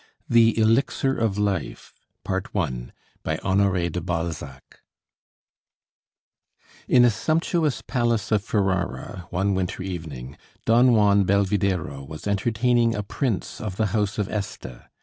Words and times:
THE 0.27 0.57
ELIXIR 0.57 1.15
OF 1.19 1.37
LIFE 1.37 1.93
BY 2.23 3.39
HONORE 3.43 3.89
DE 3.89 4.01
BALZAC 4.01 4.81
In 6.87 7.05
a 7.05 7.11
sumptuous 7.11 7.83
palace 7.83 8.31
of 8.31 8.43
Ferrara, 8.43 9.27
one 9.29 9.53
winter 9.53 9.83
evening, 9.83 10.37
Don 10.65 10.93
Juan 10.93 11.23
Belvidéro 11.23 12.03
was 12.07 12.25
entertaining 12.25 12.95
a 12.95 13.03
prince 13.03 13.61
of 13.61 13.75
the 13.75 13.85
house 13.93 14.17
of 14.17 14.27
Este. 14.27 14.89